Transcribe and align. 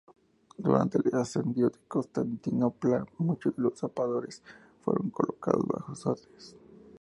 Durante 0.57 0.97
el 0.97 1.15
asedio 1.15 1.67
a 1.67 1.71
Constantinopla, 1.87 3.05
muchos 3.19 3.55
de 3.55 3.61
los 3.61 3.77
zapadores 3.77 4.41
fueron 4.81 5.11
colocados 5.11 5.63
bajo 5.67 5.93
sus 5.93 6.07
órdenes. 6.07 6.55